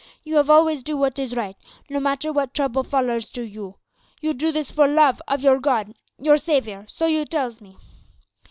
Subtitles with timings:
[0.23, 1.55] You have always do wot is right,
[1.87, 3.75] no matter wot trouble follers to you.
[4.19, 7.77] You do this for love of your God, your Saviour, so you tells me.